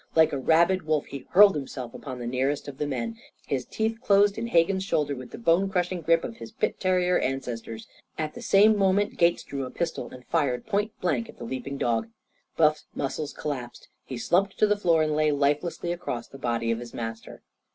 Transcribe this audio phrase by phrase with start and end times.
[0.15, 3.17] Like a rabid wolf he hurled himself upon the nearest of the men.
[3.45, 7.19] His teeth closed in Hegan's shoulder with the bone crushing grip of his pit terrier
[7.19, 7.85] ancestors.
[8.17, 11.77] At the same moment Gates drew a pistol and fired point blank at the leaping
[11.77, 12.07] dog.
[12.57, 13.89] Buff's muscles collapsed.
[14.03, 17.43] He slumped to the floor and lay lifelessly across the body of his master.